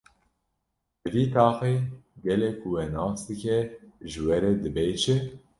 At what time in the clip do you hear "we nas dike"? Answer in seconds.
2.73-3.57